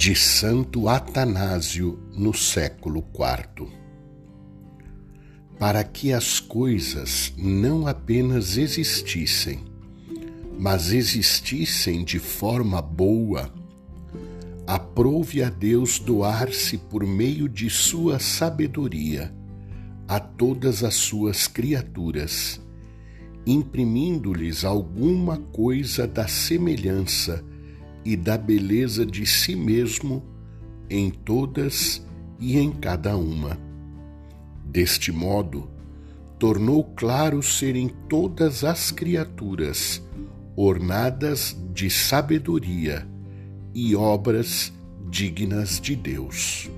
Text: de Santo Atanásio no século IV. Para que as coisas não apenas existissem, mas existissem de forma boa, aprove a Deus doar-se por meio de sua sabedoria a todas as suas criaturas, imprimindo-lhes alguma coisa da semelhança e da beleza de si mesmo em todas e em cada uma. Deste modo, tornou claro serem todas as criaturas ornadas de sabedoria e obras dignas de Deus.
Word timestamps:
de 0.00 0.14
Santo 0.14 0.88
Atanásio 0.88 1.98
no 2.16 2.32
século 2.32 3.04
IV. 3.12 3.66
Para 5.58 5.82
que 5.82 6.12
as 6.12 6.38
coisas 6.38 7.34
não 7.36 7.84
apenas 7.84 8.56
existissem, 8.56 9.64
mas 10.56 10.92
existissem 10.92 12.04
de 12.04 12.20
forma 12.20 12.80
boa, 12.80 13.52
aprove 14.68 15.42
a 15.42 15.50
Deus 15.50 15.98
doar-se 15.98 16.78
por 16.78 17.04
meio 17.04 17.48
de 17.48 17.68
sua 17.68 18.20
sabedoria 18.20 19.34
a 20.06 20.20
todas 20.20 20.84
as 20.84 20.94
suas 20.94 21.48
criaturas, 21.48 22.60
imprimindo-lhes 23.44 24.64
alguma 24.64 25.38
coisa 25.38 26.06
da 26.06 26.28
semelhança 26.28 27.44
e 28.08 28.16
da 28.16 28.38
beleza 28.38 29.04
de 29.04 29.26
si 29.26 29.54
mesmo 29.54 30.24
em 30.88 31.10
todas 31.10 32.02
e 32.40 32.56
em 32.56 32.72
cada 32.72 33.14
uma. 33.18 33.60
Deste 34.64 35.12
modo, 35.12 35.68
tornou 36.38 36.82
claro 36.82 37.42
serem 37.42 37.90
todas 38.08 38.64
as 38.64 38.90
criaturas 38.90 40.02
ornadas 40.56 41.54
de 41.74 41.90
sabedoria 41.90 43.06
e 43.74 43.94
obras 43.94 44.72
dignas 45.10 45.78
de 45.78 45.94
Deus. 45.94 46.70